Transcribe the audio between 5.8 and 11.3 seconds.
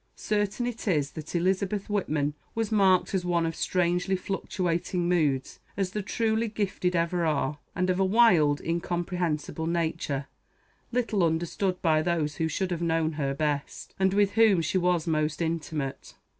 the truly gifted ever are, and of a wild, incomprehensible nature, little